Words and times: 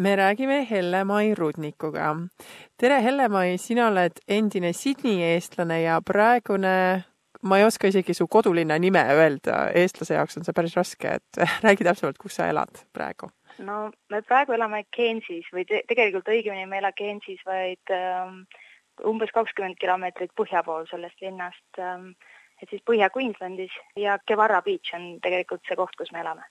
me 0.00 0.16
räägime 0.16 0.66
Helle-Mai 0.70 1.34
Rudnikuga. 1.34 2.16
tere, 2.76 3.02
Helle-Mai, 3.02 3.58
sina 3.58 3.88
oled 3.88 4.20
endine 4.28 4.72
Sydney 4.72 5.20
eestlane 5.22 5.82
ja 5.82 6.00
praegune, 6.00 7.04
ma 7.42 7.58
ei 7.58 7.64
oska 7.64 7.88
isegi 7.88 8.14
su 8.14 8.26
kodulinna 8.28 8.78
nime 8.78 9.02
öelda, 9.12 9.58
eestlase 9.76 10.16
jaoks 10.16 10.38
on 10.40 10.46
see 10.46 10.56
päris 10.56 10.76
raske, 10.76 11.18
et 11.20 11.40
räägi 11.66 11.84
täpsemalt, 11.84 12.18
kus 12.18 12.38
sa 12.40 12.48
elad 12.48 12.82
praegu? 12.96 13.28
no 13.58 13.90
me 14.08 14.22
praegu 14.22 14.56
elame 14.56 14.86
Cairnsis 14.96 15.50
või 15.52 15.66
te 15.68 15.82
tegelikult 15.88 16.30
õigemini 16.32 16.68
me 16.68 16.78
ei 16.78 16.84
ela 16.84 16.92
Cairnsis, 16.96 17.42
vaid 17.46 17.92
ähm, 17.92 18.38
umbes 19.04 19.34
kakskümmend 19.36 19.76
kilomeetrit 19.80 20.32
põhja 20.38 20.64
pool 20.64 20.88
sellest 20.88 21.20
linnast 21.20 21.82
ähm,, 21.82 22.14
et 22.62 22.72
siis 22.72 22.80
Põhja-Queenslandis 22.88 23.76
ja 24.00 24.16
Kevara 24.26 24.62
Beach 24.64 24.94
on 24.96 25.12
tegelikult 25.20 25.66
see 25.68 25.76
koht, 25.76 25.96
kus 26.00 26.12
me 26.16 26.24
elame 26.24 26.48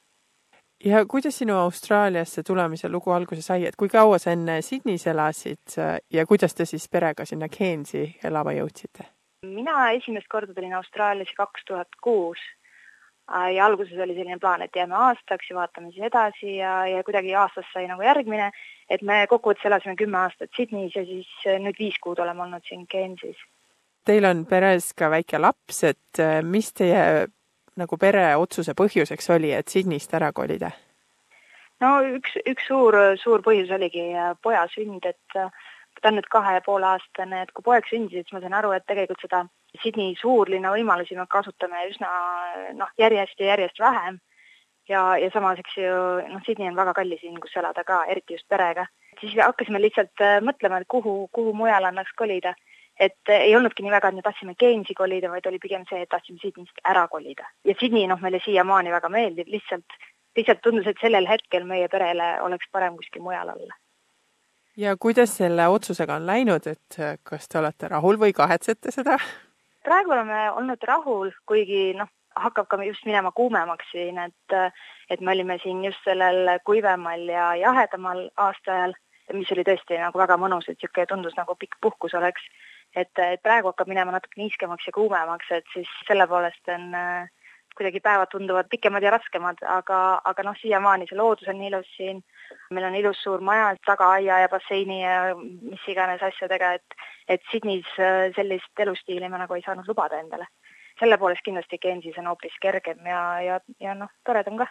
ja 0.85 1.05
kuidas 1.05 1.37
sinu 1.37 1.57
Austraaliasse 1.57 2.43
tulemise 2.43 2.89
lugu 2.89 3.11
alguse 3.11 3.41
sai, 3.41 3.65
et 3.65 3.75
kui 3.75 3.89
kaua 3.89 4.19
sa 4.19 4.31
enne 4.31 4.61
Sydneys 4.61 5.07
elasid 5.07 5.75
ja 6.13 6.25
kuidas 6.25 6.55
te 6.55 6.65
siis 6.65 6.87
perega 6.89 7.25
sinna 7.25 7.49
Cairnsi 7.49 8.05
elama 8.23 8.55
jõudsite? 8.57 9.09
mina 9.43 9.91
esimest 9.95 10.27
korda 10.27 10.53
tulin 10.53 10.73
Austraaliasse 10.75 11.35
kaks 11.37 11.65
tuhat 11.67 11.99
kuus 12.03 12.39
ja 13.29 13.65
alguses 13.65 13.99
oli 13.99 14.15
selline 14.15 14.39
plaan, 14.39 14.61
et 14.61 14.75
jääme 14.75 14.95
aastaks 14.95 15.49
ja 15.49 15.55
vaatame 15.55 15.91
siis 15.91 16.07
edasi 16.09 16.55
ja, 16.55 16.87
ja 16.87 17.03
kuidagi 17.03 17.35
aastast 17.35 17.69
sai 17.73 17.85
nagu 17.87 18.01
järgmine, 18.01 18.49
et 18.89 19.01
me 19.05 19.21
kokkuvõttes 19.29 19.67
elasime 19.69 19.95
kümme 19.95 20.17
aastat 20.23 20.49
Sydneys 20.57 20.95
ja 20.95 21.05
siis 21.05 21.29
nüüd 21.45 21.77
viis 21.79 21.99
kuud 22.01 22.19
oleme 22.19 22.47
olnud 22.47 22.65
siin 22.67 22.87
Cairnsis. 22.89 23.37
Teil 24.05 24.25
on 24.25 24.45
peres 24.49 24.93
ka 24.97 25.11
väike 25.11 25.37
laps, 25.37 25.83
et 25.83 26.21
mis 26.43 26.73
teie 26.73 27.27
nagu 27.79 27.97
pere 27.97 28.27
otsuse 28.37 28.75
põhjuseks 28.77 29.31
oli, 29.35 29.53
et 29.55 29.71
Sydneyst 29.71 30.13
ära 30.13 30.31
kolida? 30.35 30.71
no 31.83 31.89
üks, 32.17 32.35
üks 32.49 32.67
suur, 32.67 32.95
suur 33.21 33.43
põhjus 33.45 33.71
oligi 33.75 34.09
äh, 34.13 34.33
poja 34.43 34.65
sünd, 34.73 35.05
et 35.07 35.39
äh, 35.39 35.51
ta 36.01 36.11
on 36.11 36.19
nüüd 36.19 36.29
kahe 36.31 36.55
ja 36.57 36.63
poole 36.65 36.87
aastane, 36.87 37.43
et 37.43 37.51
kui 37.55 37.65
poeg 37.65 37.87
sündis, 37.89 38.23
siis 38.23 38.35
ma 38.35 38.41
sain 38.43 38.55
aru, 38.55 38.71
et 38.75 38.85
tegelikult 38.87 39.23
seda 39.23 39.43
Sydney 39.83 40.15
suurlinna 40.19 40.71
võimalusi 40.73 41.17
me 41.17 41.27
kasutame 41.29 41.85
üsna 41.91 42.09
noh, 42.77 42.91
järjest 42.97 43.39
ja 43.39 43.53
järjest 43.53 43.79
vähem. 43.79 44.19
ja, 44.89 45.01
ja 45.21 45.29
samas, 45.33 45.59
eks 45.61 45.77
ju, 45.77 45.93
noh, 46.31 46.41
Sydney 46.45 46.69
on 46.71 46.79
väga 46.79 46.95
kallis 46.97 47.21
linn, 47.23 47.39
kus 47.43 47.55
elada 47.61 47.83
ka, 47.85 48.03
eriti 48.09 48.37
just 48.37 48.47
perega. 48.49 48.87
siis 49.21 49.35
hakkasime 49.37 49.81
lihtsalt 49.81 50.25
äh, 50.25 50.39
mõtlema, 50.41 50.81
et 50.81 50.87
kuhu, 50.87 51.27
kuhu 51.31 51.53
mujale 51.53 51.91
annaks 51.91 52.15
kolida 52.17 52.55
et 52.99 53.33
ei 53.33 53.55
olnudki 53.55 53.83
nii 53.83 53.91
väga, 53.93 54.11
et 54.11 54.19
me 54.19 54.21
tahtsime 54.25 54.55
Keynesi 54.59 54.93
kolida, 54.97 55.31
vaid 55.31 55.45
oli 55.47 55.59
pigem 55.61 55.85
see, 55.89 56.01
et 56.03 56.09
tahtsime 56.11 56.39
Sydneyst 56.41 56.81
ära 56.83 57.07
kolida. 57.07 57.47
ja 57.65 57.75
Sydney, 57.79 58.07
noh, 58.07 58.21
meile 58.21 58.41
siiamaani 58.45 58.91
väga 58.91 59.09
meeldib, 59.09 59.47
lihtsalt, 59.47 59.99
lihtsalt 60.37 60.61
tundus, 60.63 60.87
et 60.87 60.99
sellel 61.01 61.27
hetkel 61.29 61.67
meie 61.67 61.87
perele 61.87 62.35
oleks 62.41 62.67
parem 62.71 62.97
kuskil 62.99 63.23
mujal 63.23 63.53
olla. 63.55 63.75
ja 64.77 64.95
kuidas 64.97 65.37
selle 65.37 65.67
otsusega 65.67 66.19
on 66.19 66.27
läinud, 66.27 66.67
et 66.67 67.01
kas 67.23 67.47
te 67.47 67.59
olete 67.59 67.87
rahul 67.87 68.19
või 68.19 68.33
kahetsete 68.33 68.91
seda? 68.91 69.17
praegu 69.83 70.11
oleme 70.11 70.51
olnud 70.51 70.83
rahul, 70.83 71.31
kuigi 71.47 71.93
noh, 71.97 72.09
hakkab 72.35 72.67
ka 72.67 72.83
just 72.83 73.05
minema 73.05 73.31
kuumemaks 73.31 73.91
siin, 73.91 74.17
et 74.17 74.57
et 75.09 75.21
me 75.21 75.31
olime 75.31 75.57
siin 75.63 75.83
just 75.85 76.03
sellel 76.05 76.59
kuivemal 76.65 77.21
ja 77.27 77.55
jahedamal 77.55 78.27
aastaajal, 78.37 78.93
mis 79.33 79.51
oli 79.51 79.63
tõesti 79.65 79.97
nagu 79.97 80.19
väga 80.19 80.37
mõnus, 80.37 80.67
et 80.67 80.77
niisugune 80.77 81.07
tundus 81.09 81.37
nagu 81.37 81.55
pikk 81.55 81.79
puhkus 81.81 82.13
oleks 82.13 82.45
et, 82.95 83.11
et 83.19 83.41
praegu 83.41 83.71
hakkab 83.71 83.89
minema 83.91 84.15
natuke 84.15 84.41
niiskemaks 84.41 84.87
ja 84.87 84.95
kuumemaks, 84.95 85.51
et 85.51 85.67
siis 85.73 85.89
selle 86.07 86.27
poolest 86.27 86.71
on 86.73 86.95
äh, 86.97 87.29
kuidagi 87.79 87.99
päevad 88.03 88.27
tunduvad 88.31 88.67
pikemad 88.69 89.03
ja 89.03 89.11
raskemad, 89.13 89.61
aga, 89.63 89.99
aga 90.25 90.43
noh, 90.43 90.57
siiamaani 90.61 91.05
see 91.07 91.17
loodus 91.17 91.47
on 91.51 91.61
ilus 91.63 91.87
siin, 91.95 92.19
meil 92.75 92.87
on 92.89 92.97
ilus 92.99 93.21
suur 93.23 93.43
maja, 93.45 93.69
tagaaia 93.87 94.41
ja 94.43 94.49
basseini 94.51 94.97
ja 95.03 95.35
mis 95.37 95.85
iganes 95.87 96.23
asjadega, 96.31 96.73
et 96.79 96.99
et 97.29 97.41
Sydneys 97.51 97.87
äh, 98.01 98.33
sellist 98.35 98.83
elustiili 98.85 99.29
me 99.29 99.37
nagu 99.37 99.55
ei 99.55 99.63
saanud 99.65 99.87
lubada 99.87 100.19
endale. 100.19 100.47
selle 100.99 101.17
poolest 101.17 101.43
kindlasti 101.45 101.77
Gensis 101.79 102.17
on 102.19 102.25
hoopis 102.27 102.55
kergem 102.61 103.05
ja, 103.07 103.19
ja, 103.41 103.59
ja 103.79 103.93
noh, 103.95 104.09
toredam 104.25 104.57
ka. 104.57 104.67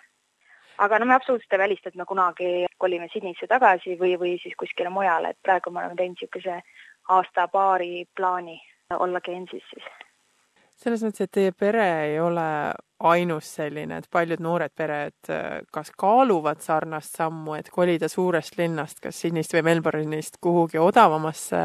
aga 0.85 0.99
no 0.99 1.07
me 1.07 1.15
absoluutselt 1.15 1.53
ei 1.53 1.59
välista, 1.59 1.89
et 1.89 1.95
me 1.95 2.05
kunagi 2.05 2.67
kolime 2.79 3.09
Sydneysse 3.13 3.47
tagasi 3.47 3.97
või, 4.03 4.19
või 4.21 4.35
siis 4.43 4.57
kuskile 4.59 4.91
mujale, 4.91 5.31
et 5.31 5.43
praegu 5.43 5.71
me 5.71 5.81
oleme 5.81 5.97
teinud 5.97 6.19
niisuguse 6.21 6.61
aasta-paari 7.09 8.05
plaani 8.17 8.59
olla 8.99 9.21
Gensis 9.21 9.65
siis. 9.71 9.89
selles 10.77 11.03
mõttes, 11.03 11.27
et 11.27 11.33
teie 11.35 11.53
pere 11.53 11.87
ei 12.07 12.21
ole 12.21 12.49
ainus 13.01 13.49
selline, 13.59 13.99
et 13.99 14.11
paljud 14.11 14.43
noored 14.43 14.75
pered 14.77 15.31
äh, 15.31 15.61
kas 15.73 15.91
kaaluvad 15.99 16.63
sarnast 16.65 17.19
sammu, 17.19 17.55
et 17.59 17.71
kolida 17.71 18.09
suurest 18.11 18.59
linnast, 18.59 19.01
kas 19.03 19.21
Sydneyst 19.23 19.55
või 19.55 19.65
Melbourne'ist 19.71 20.41
kuhugi 20.43 20.81
odavamasse 20.83 21.63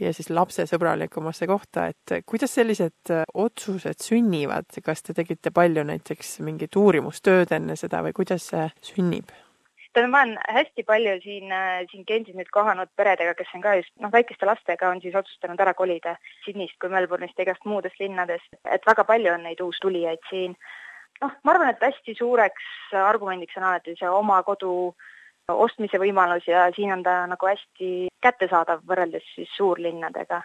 ja 0.00 0.12
siis 0.12 0.30
lapsesõbralikumasse 0.30 1.46
kohta, 1.46 1.86
et 1.92 2.18
kuidas 2.26 2.54
sellised 2.58 3.14
äh, 3.14 3.24
otsused 3.34 4.02
sünnivad, 4.02 4.70
kas 4.84 5.02
te 5.06 5.14
tegite 5.16 5.54
palju 5.54 5.86
näiteks 5.86 6.38
mingit 6.46 6.76
uurimustööd 6.76 7.54
enne 7.56 7.78
seda 7.78 8.02
või 8.06 8.16
kuidas 8.16 8.50
see 8.52 8.68
sünnib? 8.92 9.30
Tähendab, 9.96 10.12
ma 10.12 10.22
olen 10.22 10.38
hästi 10.48 10.84
palju 10.84 11.14
siin, 11.22 11.52
äh, 11.52 11.84
siin 11.90 12.04
Gensis 12.06 12.36
nüüd 12.36 12.50
kohanud 12.52 12.90
peredega, 12.96 13.34
kes 13.34 13.52
on 13.56 13.62
ka 13.64 13.74
just 13.80 13.92
noh, 14.02 14.12
väikeste 14.12 14.46
lastega 14.46 14.90
on 14.92 15.00
siis 15.00 15.14
otsustanud 15.16 15.60
ära 15.60 15.74
kolida 15.74 16.16
Sydneyst 16.44 16.76
kui 16.80 16.92
Melbourne'ist 16.92 17.38
ja 17.38 17.46
igast 17.46 17.64
muudest 17.64 18.00
linnadest, 18.00 18.48
et 18.64 18.86
väga 18.86 19.04
palju 19.08 19.32
on 19.32 19.46
neid 19.48 19.60
uustulijaid 19.64 20.22
siin. 20.30 20.56
noh, 21.20 21.32
ma 21.44 21.52
arvan, 21.52 21.70
et 21.72 21.82
hästi 21.82 22.14
suureks 22.18 22.92
argumendiks 22.92 23.56
on 23.56 23.64
alati 23.64 23.96
see 23.98 24.08
oma 24.08 24.42
kodu 24.42 24.94
ostmise 25.48 25.98
võimalus 26.02 26.46
ja 26.48 26.66
siin 26.76 26.92
on 26.92 27.02
ta 27.06 27.22
nagu 27.30 27.46
hästi 27.46 28.08
kättesaadav 28.20 28.82
võrreldes 28.88 29.24
siis 29.34 29.48
suurlinnadega. 29.56 30.42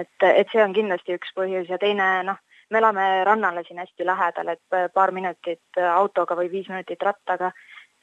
et, 0.00 0.22
et 0.22 0.48
see 0.52 0.62
on 0.62 0.76
kindlasti 0.76 1.16
üks 1.18 1.34
põhjus 1.34 1.68
ja 1.68 1.78
teine 1.78 2.08
noh, 2.28 2.38
me 2.70 2.78
elame 2.78 3.08
rannale 3.24 3.64
siin 3.66 3.82
hästi 3.82 4.06
lähedal, 4.06 4.54
et 4.54 4.92
paar 4.94 5.10
minutit 5.10 5.80
autoga 5.90 6.36
või 6.38 6.50
viis 6.52 6.68
minutit 6.68 7.02
rattaga 7.02 7.50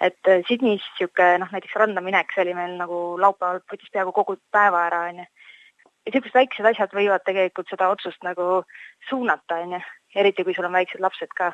et 0.01 0.29
äh, 0.29 0.43
Sydneys 0.47 0.83
niisugune 0.85 1.41
noh, 1.41 1.51
näiteks 1.53 1.75
randa 1.79 2.01
minek, 2.05 2.31
see 2.33 2.45
oli 2.45 2.55
meil 2.57 2.75
nagu 2.79 2.99
laupäeval, 3.21 3.63
võttis 3.71 3.91
peaaegu 3.93 4.13
kogu 4.15 4.37
päeva 4.53 4.85
ära, 4.89 5.03
on 5.11 5.23
ju. 5.23 5.27
ja 5.27 6.11
niisugused 6.11 6.37
väiksed 6.37 6.69
asjad 6.71 6.93
võivad 6.95 7.25
tegelikult 7.25 7.69
seda 7.71 7.89
otsust 7.93 8.23
nagu 8.27 8.63
suunata, 9.09 9.61
on 9.65 9.77
ju, 9.77 9.81
eriti 10.15 10.45
kui 10.45 10.55
sul 10.55 10.69
on 10.69 10.77
väiksed 10.77 11.03
lapsed 11.03 11.33
ka. 11.37 11.51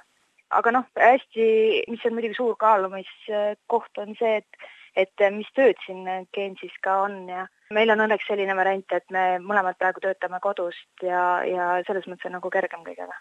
aga 0.60 0.72
noh, 0.76 0.88
hästi, 1.00 1.48
mis 1.90 2.06
on 2.06 2.16
muidugi 2.18 2.38
suur 2.38 2.56
kaalumiskoht, 2.60 4.02
on 4.04 4.16
see, 4.20 4.40
et 4.44 4.72
et 4.94 5.22
mis 5.34 5.48
tööd 5.58 5.80
siin 5.88 6.06
Gensis 6.36 6.74
ka 6.86 7.00
on 7.08 7.24
ja 7.26 7.48
meil 7.74 7.90
on 7.90 8.04
õnneks 8.04 8.28
selline 8.30 8.54
variant, 8.54 8.86
et 8.94 9.08
me 9.10 9.40
mõlemad 9.42 9.80
praegu 9.80 10.04
töötame 10.04 10.38
kodust 10.44 11.02
ja, 11.02 11.42
ja 11.48 11.70
selles 11.88 12.06
mõttes 12.06 12.30
on 12.30 12.38
nagu 12.38 12.52
kergem 12.54 12.84
kõigega. 12.86 13.18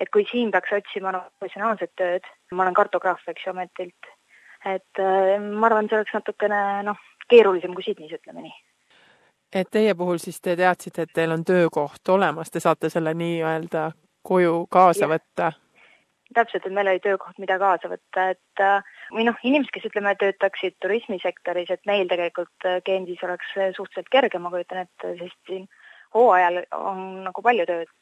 et 0.00 0.10
kui 0.10 0.24
siin 0.26 0.50
peaks 0.50 0.72
otsima 0.74 1.12
no, 1.14 1.20
professionaalset 1.38 1.92
tööd, 2.00 2.26
ma 2.50 2.64
olen 2.64 2.74
kartograaf, 2.74 3.22
eks 3.28 3.46
ju, 3.46 3.52
ametilt 3.52 4.10
et 4.64 5.00
äh, 5.00 5.40
ma 5.40 5.66
arvan, 5.68 5.88
see 5.88 5.98
oleks 5.98 6.14
natukene 6.16 6.60
noh, 6.86 7.00
keerulisem 7.30 7.74
kui 7.74 7.86
Sydneys, 7.86 8.14
ütleme 8.18 8.44
nii. 8.44 8.54
et 9.62 9.70
teie 9.70 9.94
puhul 9.94 10.20
siis 10.22 10.40
te 10.40 10.56
teadsite, 10.56 11.06
et 11.06 11.12
teil 11.14 11.34
on 11.34 11.44
töökoht 11.44 12.08
olemas, 12.08 12.50
te 12.50 12.60
saate 12.60 12.90
selle 12.90 13.14
nii-öelda 13.14 13.90
koju 14.22 14.66
kaasa 14.70 15.06
ja. 15.06 15.12
võtta? 15.16 15.52
täpselt, 16.32 16.64
et 16.64 16.72
meil 16.72 16.88
oli 16.88 17.00
töökoht, 17.04 17.36
mida 17.42 17.58
kaasa 17.60 17.90
võtta, 17.92 18.30
et 18.32 18.60
äh, 18.64 18.92
või 19.12 19.26
noh, 19.28 19.36
inimesed, 19.44 19.72
kes 19.74 19.90
ütleme, 19.90 20.14
töötaksid 20.20 20.78
turismisektoris, 20.80 21.70
et 21.74 21.82
neil 21.86 22.08
tegelikult 22.08 22.68
Gensis 22.86 23.24
oleks 23.26 23.50
suhteliselt 23.76 24.08
kerge, 24.12 24.40
ma 24.40 24.52
kujutan 24.54 24.86
ette, 24.86 25.16
sest 25.18 25.36
siin 25.50 25.66
hooajal 26.14 26.62
on 26.76 27.02
nagu 27.26 27.44
palju 27.44 27.66
tööd 27.68 27.92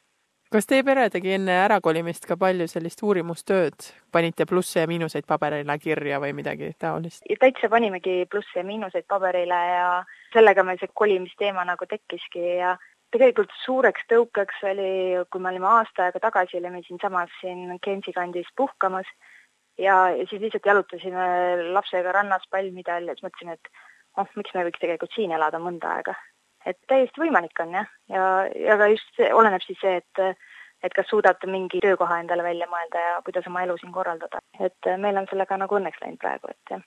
kas 0.51 0.67
teie 0.67 0.83
pere 0.83 1.07
tegi 1.13 1.31
enne 1.37 1.53
ärakolimist 1.63 2.25
ka 2.27 2.35
palju 2.39 2.67
sellist 2.67 3.01
uurimustööd, 3.07 3.87
panite 4.11 4.45
plusse 4.49 4.83
ja 4.83 4.89
miinuseid 4.89 5.25
paberile 5.29 5.77
kirja 5.79 6.19
või 6.23 6.33
midagi 6.35 6.73
taolist? 6.79 7.23
täitsa 7.39 7.69
panimegi 7.71 8.25
plusse 8.31 8.59
ja 8.59 8.65
miinuseid 8.67 9.07
paberile 9.09 9.59
ja 9.69 9.89
sellega 10.33 10.65
meil 10.67 10.79
see 10.81 10.91
kolimisteema 10.93 11.63
nagu 11.67 11.87
tekkiski 11.87 12.43
ja 12.59 12.75
tegelikult 13.15 13.53
suureks 13.63 14.03
tõukeks 14.11 14.59
oli, 14.71 14.91
kui 15.31 15.43
me 15.43 15.53
olime 15.53 15.69
aasta 15.71 16.07
aega 16.07 16.19
tagasi, 16.27 16.59
olime 16.59 16.83
siinsamas 16.87 17.31
siin 17.39 17.77
Gensi 17.83 18.13
kandis 18.15 18.51
puhkamas 18.57 19.07
ja, 19.79 20.09
ja 20.15 20.27
siis 20.27 20.43
lihtsalt 20.43 20.67
jalutasime 20.67 21.71
lapsega 21.77 22.11
rannas 22.19 22.43
palmide 22.51 22.91
all 22.91 23.07
ja 23.07 23.15
siis 23.15 23.27
mõtlesime, 23.27 23.55
et 23.55 23.71
oh, 24.19 24.27
miks 24.35 24.51
me 24.55 24.67
võiks 24.67 24.83
tegelikult 24.83 25.15
siin 25.15 25.31
elada 25.35 25.63
mõnda 25.63 25.95
aega 25.95 26.15
et 26.65 26.77
täiesti 26.87 27.21
võimalik 27.21 27.59
on 27.63 27.75
jah, 27.79 27.91
ja, 28.09 28.29
ja 28.55 28.77
ka 28.79 28.87
just 28.91 29.11
see, 29.17 29.29
oleneb 29.33 29.63
siis 29.65 29.79
see, 29.81 29.99
et 30.01 30.39
et 30.81 30.95
kas 30.97 31.05
suudad 31.11 31.43
mingi 31.45 31.77
töökoha 31.83 32.23
endale 32.23 32.41
välja 32.43 32.65
mõelda 32.69 33.03
ja 33.03 33.19
kuidas 33.25 33.45
oma 33.47 33.61
elu 33.61 33.75
siin 33.77 33.91
korraldada. 33.93 34.41
et 34.59 34.89
meil 34.97 35.17
on 35.17 35.27
sellega 35.29 35.57
nagu 35.61 35.77
õnneks 35.77 36.01
läinud 36.01 36.17
praegu, 36.21 36.49
et 36.49 36.73
jah. 36.73 36.81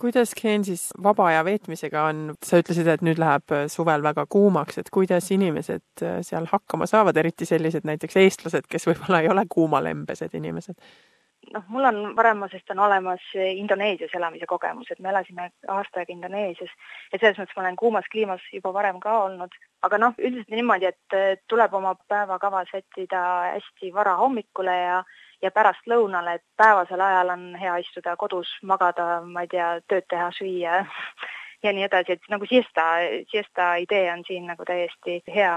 kuidas 0.00 0.34
Gensis 0.34 0.88
vaba 1.02 1.28
aja 1.30 1.44
veetmisega 1.44 2.02
on, 2.10 2.24
sa 2.42 2.58
ütlesid, 2.58 2.90
et 2.90 3.06
nüüd 3.06 3.22
läheb 3.22 3.54
suvel 3.70 4.02
väga 4.02 4.26
kuumaks, 4.26 4.78
et 4.82 4.90
kuidas 4.90 5.30
inimesed 5.30 6.04
seal 6.26 6.50
hakkama 6.50 6.90
saavad, 6.90 7.16
eriti 7.16 7.46
sellised 7.46 7.86
näiteks 7.86 8.18
eestlased, 8.24 8.66
kes 8.68 8.90
võib-olla 8.90 9.22
ei 9.22 9.30
ole 9.30 9.46
kuumalembesed 9.48 10.34
inimesed? 10.34 10.74
Noh, 11.50 11.64
mul 11.68 11.84
on 11.84 12.00
varamusest 12.16 12.70
on 12.70 12.78
olemas 12.78 13.24
Indoneesias 13.34 14.14
elamise 14.14 14.46
kogemus, 14.46 14.90
et 14.90 15.00
me 15.00 15.10
elasime 15.10 15.50
aasta 15.68 16.00
aega 16.00 16.14
Indoneesias. 16.14 16.70
Ja 17.12 17.18
selles 17.18 17.40
mõttes 17.40 17.56
ma 17.56 17.64
olen 17.64 17.76
kuumas 17.76 18.08
kliimas 18.12 18.44
juba 18.52 18.72
varem 18.74 19.00
ka 19.02 19.16
olnud, 19.24 19.54
aga 19.82 19.98
noh, 19.98 20.14
üldiselt 20.18 20.54
niimoodi, 20.54 20.92
et 20.92 21.44
tuleb 21.50 21.74
oma 21.74 21.94
päevakava 22.08 22.64
sättida 22.70 23.24
hästi 23.56 23.92
vara 23.94 24.16
hommikule 24.20 24.78
ja 24.78 25.02
ja 25.42 25.50
pärastlõunale, 25.50 26.36
et 26.38 26.44
päevasel 26.56 27.00
ajal 27.02 27.32
on 27.34 27.40
hea 27.58 27.72
istuda 27.82 28.12
kodus, 28.16 28.46
magada, 28.62 29.20
ma 29.26 29.42
ei 29.42 29.48
tea, 29.50 29.72
tööd 29.90 30.06
teha, 30.06 30.28
süüa 30.36 30.84
ja 31.64 31.72
nii 31.74 31.88
edasi, 31.88 32.14
et 32.14 32.30
nagu 32.30 32.46
siesta, 32.46 32.84
siesta 33.30 33.74
idee 33.82 34.06
on 34.12 34.22
siin 34.28 34.46
nagu 34.46 34.62
täiesti 34.68 35.18
hea 35.34 35.56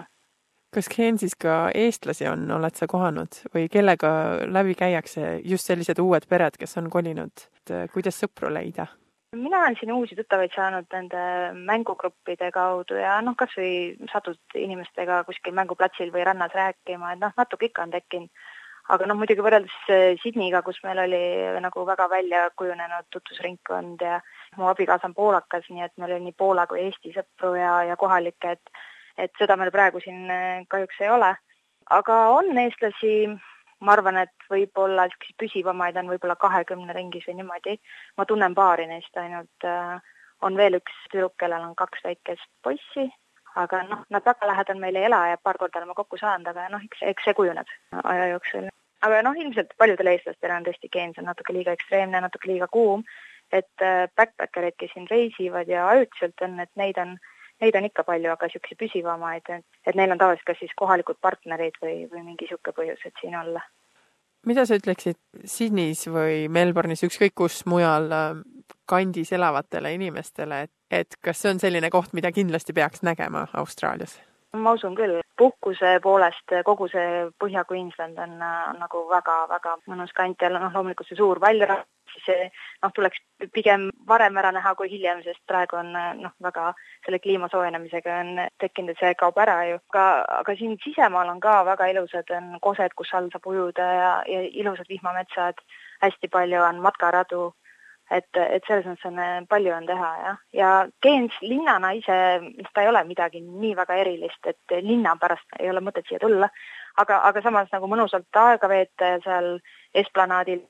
kas 0.75 0.89
Gensis 0.91 1.35
ka 1.39 1.69
eestlasi 1.75 2.27
on, 2.27 2.45
oled 2.57 2.75
sa 2.75 2.87
kohanud 2.91 3.39
või 3.53 3.69
kellega 3.71 4.11
läbi 4.51 4.75
käiakse, 4.77 5.39
just 5.47 5.69
sellised 5.69 6.01
uued 6.03 6.27
pered, 6.29 6.57
kes 6.59 6.77
on 6.81 6.91
kolinud, 6.91 7.47
et 7.61 7.73
äh, 7.73 7.89
kuidas 7.93 8.19
sõpru 8.21 8.51
leida? 8.53 8.89
mina 9.35 9.59
olen 9.59 9.75
siin 9.75 9.91
uusi 9.91 10.15
tuttavaid 10.15 10.53
saanud 10.55 10.85
nende 10.95 11.21
mängugruppide 11.67 12.47
kaudu 12.55 12.95
ja 12.95 13.17
noh, 13.19 13.35
kas 13.35 13.51
või 13.57 13.73
satud 14.07 14.55
inimestega 14.55 15.25
kuskil 15.27 15.51
mänguplatsil 15.57 16.13
või 16.13 16.23
rannas 16.23 16.55
rääkima, 16.55 17.11
et 17.11 17.19
noh, 17.19 17.33
natuke 17.35 17.67
ikka 17.67 17.83
on 17.83 17.91
tekkinud. 17.91 18.31
aga 18.95 19.07
noh, 19.09 19.17
muidugi 19.19 19.43
võrreldes 19.43 19.75
äh, 19.91 20.07
Sydneyga, 20.21 20.61
kus 20.63 20.79
meil 20.87 21.03
oli 21.03 21.21
nagu 21.63 21.85
väga 21.87 22.07
välja 22.09 22.47
kujunenud 22.55 23.11
tutvusringkond 23.11 24.03
ja 24.07 24.19
mu 24.57 24.69
abikaasa 24.71 25.09
on 25.09 25.15
poolakas, 25.17 25.67
nii 25.69 25.83
et 25.83 25.97
meil 25.97 26.15
oli 26.15 26.29
nii 26.29 26.37
Poola 26.37 26.67
kui 26.67 26.83
Eesti 26.85 27.15
sõpru 27.15 27.55
ja, 27.59 27.81
ja 27.89 27.97
kohalikke, 27.99 28.55
et 28.55 28.85
et 29.17 29.31
seda 29.39 29.57
meil 29.59 29.71
praegu 29.71 30.01
siin 30.03 30.29
äh, 30.31 30.63
kahjuks 30.69 31.01
ei 31.01 31.09
ole. 31.09 31.33
aga 31.89 32.15
on 32.33 32.57
eestlasi, 32.57 33.13
ma 33.85 33.93
arvan, 33.93 34.17
et 34.23 34.47
võib-olla 34.49 35.07
püsivamaid 35.41 35.97
on 36.01 36.09
võib-olla 36.13 36.35
kahekümne 36.41 36.93
ringis 36.93 37.27
või 37.27 37.41
niimoodi. 37.41 37.77
ma 38.17 38.25
tunnen 38.25 38.55
paari 38.55 38.87
neist 38.87 39.17
ainult, 39.17 39.67
äh, 39.67 39.99
on 40.41 40.57
veel 40.57 40.79
üks 40.79 40.95
tüdruk, 41.11 41.35
kellel 41.39 41.69
on 41.69 41.75
kaks 41.75 42.03
väikest 42.03 42.49
poissi, 42.63 43.09
aga 43.55 43.83
noh, 43.89 44.01
nad 44.09 44.25
väga 44.25 44.47
lähedal 44.49 44.79
meil 44.79 44.97
ei 44.99 45.07
ela 45.09 45.21
ja 45.31 45.37
paar 45.41 45.57
korda 45.57 45.79
oleme 45.79 45.95
kokku 45.95 46.17
saanud, 46.19 46.47
aga 46.51 46.67
noh, 46.73 46.83
eks, 46.89 47.03
eks 47.13 47.27
see 47.27 47.37
kujuneb 47.37 47.69
aja 48.03 48.27
jooksul. 48.33 48.67
aga 49.05 49.21
noh, 49.27 49.37
ilmselt 49.37 49.73
paljudel 49.77 50.11
eestlastel 50.11 50.51
on 50.55 50.65
tõesti 50.65 50.91
geens 50.91 51.21
on 51.21 51.29
natuke 51.29 51.53
liiga 51.53 51.75
ekstreemne, 51.77 52.21
natuke 52.21 52.49
liiga 52.49 52.67
kuum, 52.67 53.05
et 53.53 53.85
äh, 53.85 54.07
backpackereid, 54.17 54.75
kes 54.79 54.91
siin 54.93 55.07
reisivad 55.11 55.69
ja 55.69 55.87
ajutiselt 55.93 56.41
on, 56.41 56.59
et 56.59 56.71
neid 56.75 56.97
on 57.01 57.15
neid 57.61 57.75
on 57.75 57.87
ikka 57.87 58.03
palju, 58.07 58.31
aga 58.31 58.49
niisuguseid 58.49 58.79
püsivamaid, 58.81 59.49
et, 59.57 59.65
et 59.87 59.97
neil 59.97 60.11
on 60.11 60.21
tavaliselt 60.21 60.47
kas 60.49 60.61
siis 60.61 60.75
kohalikud 60.77 61.19
partnerid 61.21 61.79
või, 61.81 62.03
või 62.11 62.23
mingi 62.23 62.45
niisugune 62.45 62.75
põhjus, 62.77 63.05
et 63.05 63.21
siin 63.21 63.37
olla. 63.39 63.63
mida 64.45 64.65
sa 64.65 64.77
ütleksid 64.77 65.17
Sydneys 65.45 66.05
või 66.11 66.45
Melbourne'is, 66.49 67.05
ükskõik 67.07 67.35
kus 67.35 67.63
mujal 67.65 68.11
äh, 68.11 68.41
kandis 68.85 69.31
elavatele 69.33 69.93
inimestele, 69.93 70.61
et, 70.67 70.73
et 70.91 71.19
kas 71.21 71.41
see 71.41 71.55
on 71.55 71.59
selline 71.59 71.89
koht, 71.89 72.13
mida 72.13 72.31
kindlasti 72.31 72.73
peaks 72.73 73.05
nägema 73.07 73.47
Austraalias? 73.53 74.19
ma 74.55 74.71
usun 74.71 74.95
küll, 74.95 75.19
puhkuse 75.37 75.97
poolest 76.03 76.55
kogu 76.65 76.87
see 76.91 77.25
Põhja-Queensland 77.43 78.19
on, 78.23 78.37
on 78.41 78.79
nagu 78.79 79.03
väga-väga 79.09 79.77
mõnus 79.91 80.13
kant 80.15 80.41
ja 80.41 80.49
noh, 80.53 80.71
loomulikult 80.73 81.09
see 81.09 81.19
suur 81.19 81.41
Valra 81.43 81.81
siis 82.15 82.25
see 82.25 82.47
noh, 82.83 82.91
tuleks 82.95 83.19
pigem 83.53 83.89
varem 84.07 84.37
ära 84.39 84.51
näha 84.55 84.73
kui 84.79 84.89
hiljem, 84.91 85.21
sest 85.25 85.41
praegu 85.49 85.79
on 85.79 85.91
noh, 85.93 86.33
väga 86.43 86.71
selle 87.05 87.19
kliima 87.23 87.49
soojenemisega 87.51 88.19
on 88.23 88.31
tekkinud, 88.61 88.93
et 88.93 89.01
see 89.01 89.17
kaob 89.19 89.37
ära 89.41 89.57
ju. 89.69 89.79
aga, 89.91 90.05
aga 90.39 90.55
siin 90.59 90.77
sisemaal 90.83 91.33
on 91.33 91.41
ka 91.43 91.57
väga 91.67 91.89
ilusad, 91.93 92.31
on 92.37 92.59
kosed, 92.61 92.95
kus 92.95 93.13
all 93.13 93.29
saab 93.33 93.51
ujuda 93.51 93.91
ja, 93.99 94.13
ja 94.31 94.41
ilusad 94.63 94.89
vihmametsad, 94.89 95.61
hästi 96.03 96.31
palju 96.31 96.63
on 96.63 96.81
matkaradu 96.87 97.51
et, 98.11 98.29
et 98.37 98.63
selles 98.67 98.85
mõttes 98.85 99.07
on 99.09 99.47
palju 99.49 99.73
on 99.73 99.87
teha 99.89 100.09
jah, 100.21 100.39
ja 100.53 100.69
Keens 101.01 101.35
linnana 101.41 101.91
ise, 101.97 102.17
ta 102.73 102.83
ei 102.83 102.89
ole 102.91 103.03
midagi 103.07 103.41
nii 103.41 103.73
väga 103.77 103.97
erilist, 104.03 104.41
et 104.45 104.77
linna 104.85 105.15
pärast 105.21 105.57
ei 105.59 105.69
ole 105.71 105.81
mõtet 105.81 106.07
siia 106.09 106.21
tulla, 106.21 106.49
aga, 107.01 107.19
aga 107.29 107.41
samas 107.41 107.71
nagu 107.73 107.89
mõnusalt 107.89 108.41
aega 108.41 108.69
veeta 108.69 109.15
seal 109.25 109.57
esplanaadil 109.95 110.63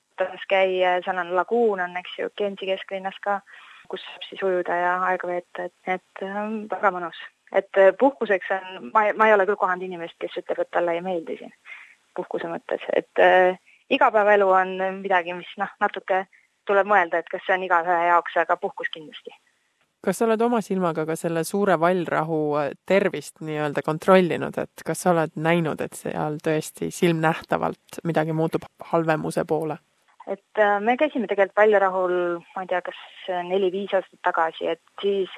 käia, 0.50 1.00
seal 1.04 1.20
on 1.20 1.34
laguun 1.36 1.84
on, 1.84 1.98
eks 2.00 2.20
ju, 2.20 2.30
Gensi 2.38 2.70
kesklinnas 2.70 3.18
ka, 3.24 3.40
kus 3.92 4.04
saab 4.06 4.28
siis 4.30 4.44
ujuda 4.44 4.78
ja 4.80 4.94
aega 5.10 5.28
veeta, 5.28 5.68
et, 5.68 5.76
et 5.98 6.24
ähm, 6.24 6.66
väga 6.72 6.92
mõnus. 6.96 7.20
et 7.54 7.78
äh, 7.78 7.92
puhkuseks 8.00 8.52
on, 8.52 8.90
ma, 8.94 9.06
ma 9.16 9.28
ei 9.28 9.36
ole 9.36 9.46
küll 9.46 9.60
kohanud 9.60 9.84
inimest, 9.86 10.16
kes 10.20 10.40
ütleb, 10.42 10.64
et 10.64 10.72
talle 10.72 10.96
ei 10.96 11.04
meeldi 11.04 11.38
siin 11.40 11.54
puhkuse 12.16 12.48
mõttes, 12.48 12.82
et 12.96 13.20
äh, 13.20 13.60
igapäevaelu 13.92 14.48
on 14.50 14.74
midagi, 15.02 15.36
mis 15.36 15.52
noh, 15.60 15.70
natuke 15.84 16.24
tuleb 16.68 16.88
mõelda, 16.90 17.20
et 17.20 17.30
kas 17.32 17.44
see 17.46 17.56
on 17.58 17.66
igaühe 17.68 18.00
jaoks, 18.10 18.38
aga 18.44 18.58
puhkus 18.62 18.92
kindlasti 18.94 19.36
kas 20.06 20.20
sa 20.20 20.28
oled 20.28 20.42
oma 20.46 20.60
silmaga 20.62 21.02
ka 21.10 21.16
selle 21.18 21.42
suure 21.48 21.80
vallrahu 21.82 22.38
äh, 22.60 22.70
tervist 22.86 23.42
nii-öelda 23.42 23.82
kontrollinud, 23.82 24.58
et 24.62 24.84
kas 24.86 25.02
sa 25.02 25.16
oled 25.16 25.34
näinud, 25.48 25.82
et 25.82 25.98
seal 25.98 26.38
tõesti 26.46 26.92
silmnähtavalt 26.94 28.02
midagi 28.06 28.36
muutub 28.38 28.70
halvemuse 28.92 29.46
poole? 29.50 29.80
et 30.28 30.62
äh, 30.62 30.80
me 30.82 30.98
käisime 30.98 31.28
tegelikult 31.30 31.58
Väljärahul, 31.58 32.16
ma 32.56 32.64
ei 32.66 32.70
tea, 32.70 32.82
kas 32.86 33.02
neli-viis 33.50 33.94
aastat 33.94 34.22
tagasi, 34.26 34.70
et 34.74 34.82
siis 35.02 35.30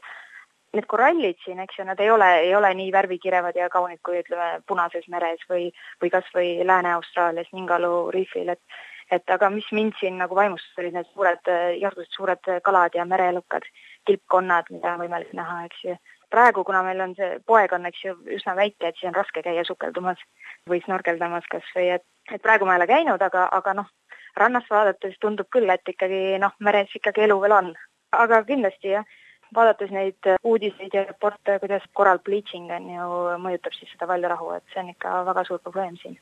need 0.75 0.87
korallid 0.91 1.39
siin, 1.43 1.59
eks 1.63 1.79
ju, 1.79 1.85
nad 1.87 1.99
ei 2.03 2.11
ole, 2.11 2.27
ei 2.45 2.53
ole 2.55 2.71
nii 2.77 2.91
värvikirevad 2.95 3.55
ja 3.59 3.69
kaunid 3.73 3.99
kui 4.05 4.19
ütleme 4.21 4.61
Punases 4.67 5.07
meres 5.11 5.43
või, 5.51 5.69
või 6.03 6.11
kas 6.13 6.27
või 6.35 6.53
Lääne-Austraalias 6.67 7.51
Ningalu 7.55 8.09
riifil, 8.15 8.53
et 8.53 8.79
et 9.11 9.29
aga 9.29 9.49
mis 9.53 9.67
mind 9.71 9.95
siin 9.99 10.17
nagu 10.21 10.35
vaimustas, 10.35 10.75
olid 10.81 10.95
need 10.97 11.09
suured, 11.13 11.51
igasugused 11.79 12.15
suured 12.15 12.51
kalad 12.63 12.95
ja 12.97 13.05
mereelukad, 13.07 13.67
kilpkonnad, 14.07 14.71
mida 14.73 14.93
on 14.93 15.03
võimalik 15.05 15.33
näha, 15.37 15.63
eks 15.67 15.83
ju. 15.83 15.97
praegu, 16.29 16.63
kuna 16.67 16.81
meil 16.83 16.99
on 16.99 17.13
see 17.15 17.37
poeg 17.47 17.71
on, 17.73 17.85
eks 17.87 18.01
ju, 18.03 18.15
üsna 18.35 18.55
väike, 18.55 18.89
et 18.89 18.97
siis 18.99 19.07
on 19.07 19.15
raske 19.15 19.43
käia 19.43 19.63
sukeldumas 19.63 20.19
või 20.67 20.81
snorkeldamas 20.83 21.47
kas 21.51 21.69
või 21.75 21.87
et, 21.95 22.03
et 22.31 22.41
praegu 22.43 22.67
ma 22.67 22.75
ei 22.75 22.81
ole 22.81 22.87
käinud, 22.89 23.21
aga, 23.23 23.45
aga 23.59 23.73
noh, 23.79 23.93
rannast 24.35 24.67
vaadates 24.69 25.15
tundub 25.21 25.47
küll, 25.55 25.69
et 25.71 25.87
ikkagi 25.87 26.35
noh, 26.43 26.51
meres 26.59 26.91
ikkagi 26.99 27.23
elu 27.27 27.39
veel 27.45 27.55
on. 27.61 27.71
aga 28.11 28.43
kindlasti 28.43 28.91
jah, 28.91 29.07
vaadates 29.55 29.91
neid 29.91 30.31
uudiseid 30.43 30.93
ja 30.93 31.05
raporte, 31.07 31.59
kuidas 31.59 31.87
coral 31.95 32.19
bleaching 32.19 32.71
on 32.71 32.89
ju, 32.91 33.11
mõjutab 33.43 33.75
siis 33.75 33.91
seda 33.93 34.07
väljarahu, 34.11 34.51
et 34.57 34.73
see 34.73 34.83
on 34.83 34.91
ikka 34.91 35.21
väga 35.31 35.47
suur 35.47 35.63
probleem 35.63 35.95
siin 36.03 36.19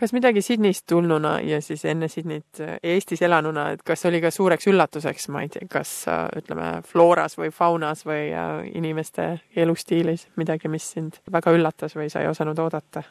kas 0.00 0.14
midagi 0.16 0.40
Sydneyst 0.42 0.86
tulnuna 0.88 1.34
ja 1.44 1.60
siis 1.60 1.84
enne 1.84 2.08
Sydneyt 2.08 2.62
Eestis 2.82 3.22
elanuna, 3.22 3.70
et 3.74 3.82
kas 3.86 4.06
oli 4.08 4.20
ka 4.24 4.30
suureks 4.32 4.70
üllatuseks, 4.72 5.28
ma 5.28 5.44
ei 5.44 5.52
tea, 5.52 5.68
kas 5.70 5.92
ütleme, 6.40 6.70
flooras 6.88 7.36
või 7.38 7.52
faunas 7.52 8.06
või 8.08 8.30
inimeste 8.72 9.34
elustiilis 9.56 10.28
midagi, 10.40 10.72
mis 10.72 10.88
sind 10.96 11.20
väga 11.32 11.52
üllatas 11.52 11.96
või 11.98 12.08
sa 12.08 12.24
ei 12.24 12.30
osanud 12.32 12.58
oodata? 12.58 13.04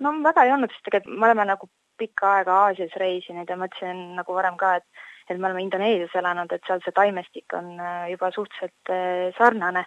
no 0.00 0.14
väga 0.24 0.46
ei 0.46 0.54
olnud, 0.56 0.72
sest 0.72 0.88
tegelikult 0.88 1.20
me 1.20 1.28
oleme 1.28 1.46
nagu 1.52 1.68
pikka 2.00 2.34
aega 2.38 2.56
Aasias 2.64 2.96
reisinud 3.00 3.48
ja 3.48 3.56
mõtlesin 3.60 4.14
nagu 4.16 4.34
varem 4.34 4.56
ka, 4.60 4.78
et 4.80 5.06
et 5.30 5.38
me 5.38 5.46
oleme 5.46 5.62
Indoneesias 5.62 6.14
elanud, 6.18 6.50
et 6.50 6.64
seal 6.66 6.80
see 6.82 6.94
taimestik 6.96 7.54
on 7.54 7.76
äh, 7.78 8.08
juba 8.10 8.32
suhteliselt 8.34 8.90
äh, 8.90 9.28
sarnane. 9.38 9.84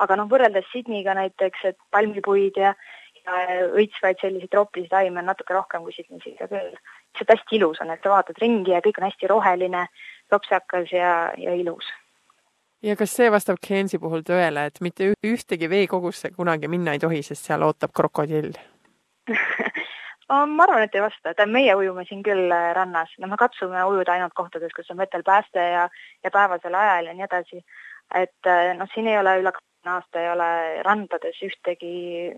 aga 0.00 0.16
noh, 0.16 0.26
võrreldes 0.32 0.64
Sydneyga 0.72 1.12
näiteks, 1.14 1.64
et 1.68 1.76
palmipuid 1.92 2.56
ja 2.56 2.70
ja 3.26 3.64
õitsvaid 3.68 4.20
selliseid 4.20 4.52
troopilisi 4.52 4.90
taimi 4.90 5.22
on 5.22 5.28
natuke 5.30 5.54
rohkem 5.54 5.84
kui 5.86 5.94
Sydneys 5.96 6.26
ikka 6.26 6.48
küll. 6.50 6.76
lihtsalt 7.10 7.34
hästi 7.34 7.56
ilus 7.58 7.80
on, 7.80 7.90
et 7.90 8.02
sa 8.02 8.14
vaatad 8.14 8.38
ringi 8.42 8.74
ja 8.74 8.82
kõik 8.84 9.00
on 9.00 9.08
hästi 9.08 9.30
roheline, 9.30 9.86
lopsakas 10.32 10.92
ja, 10.92 11.12
ja 11.38 11.54
ilus 11.54 11.88
ja 12.82 12.96
kas 12.96 13.14
see 13.16 13.30
vastab 13.32 13.60
Gensi 13.66 13.98
puhul 13.98 14.24
tõele, 14.26 14.66
et 14.70 14.80
mitte 14.80 15.12
ühtegi 15.26 15.68
veekogusse 15.70 16.32
kunagi 16.36 16.68
minna 16.68 16.96
ei 16.96 17.02
tohi, 17.02 17.22
sest 17.26 17.50
seal 17.50 17.66
ootab 17.66 17.92
krokodill 17.96 18.54
ma 20.30 20.64
arvan, 20.64 20.84
et 20.84 20.94
ei 20.94 21.02
vasta, 21.02 21.32
et 21.32 21.42
meie 21.50 21.74
ujume 21.76 22.04
siin 22.08 22.22
küll 22.26 22.52
äh, 22.54 22.70
rannas, 22.76 23.12
no 23.18 23.28
me 23.30 23.38
katsume 23.40 23.82
ujuda 23.90 24.14
ainult 24.14 24.34
kohtades, 24.38 24.72
kus 24.76 24.90
on 24.92 25.00
vetel 25.00 25.24
pääste 25.26 25.64
ja, 25.74 25.88
ja 26.24 26.30
päevasel 26.30 26.74
ajal 26.74 27.10
ja 27.10 27.16
nii 27.16 27.26
edasi. 27.26 27.64
et 28.14 28.46
äh, 28.46 28.70
noh, 28.78 28.88
siin 28.94 29.08
ei 29.10 29.18
ole 29.18 29.36
üle 29.42 29.52
aasta 29.86 30.20
ei 30.20 30.30
ole 30.30 30.48
randades 30.86 31.38
ühtegi 31.42 31.92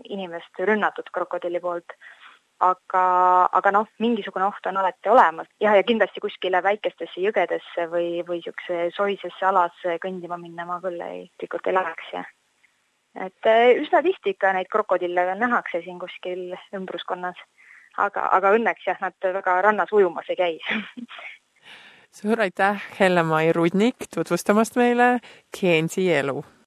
inimest 0.08 0.58
rünnatud 0.58 1.08
krokodilli 1.12 1.60
poolt. 1.60 1.96
aga, 2.62 3.04
aga 3.58 3.70
noh, 3.74 3.88
mingisugune 3.98 4.44
oht 4.46 4.66
on 4.70 4.76
alati 4.78 5.08
olemas. 5.10 5.48
Ja, 5.60 5.72
ja 5.74 5.82
kindlasti 5.82 6.20
kuskile 6.22 6.60
väikestesse 6.62 7.20
jõgedesse 7.20 7.88
või, 7.90 8.22
või 8.28 8.38
niisuguse 8.38 8.92
soisesse 8.94 9.46
alasse 9.46 9.96
kõndima 10.04 10.38
minna 10.38 10.68
ma 10.68 10.78
küll 10.84 11.00
ei, 11.02 11.26
tegelikult 11.40 11.66
ei 11.66 11.74
läheks 11.74 12.12
ja 12.12 12.22
et 13.20 13.46
äh, 13.46 13.74
üsna 13.82 14.02
tihti 14.02 14.32
ikka 14.32 14.52
neid 14.56 14.70
krokodille 14.72 15.26
veel 15.26 15.42
nähakse 15.42 15.82
siin 15.84 15.98
kuskil 16.00 16.52
ümbruskonnas. 16.76 17.36
Aga, 18.00 18.24
aga 18.32 18.54
õnneks 18.56 18.86
jah, 18.86 18.96
nad 19.04 19.16
väga 19.20 19.58
rannas 19.66 19.92
ujumas 19.92 20.30
ei 20.32 20.38
käi. 20.38 20.54
Suur 22.16 22.40
aitäh, 22.40 22.80
Helle-Mai 23.00 23.52
Rudnik 23.52 24.08
tutvustamast 24.14 24.76
meile 24.80 25.18
Gensi 25.58 26.08
elu 26.12 26.40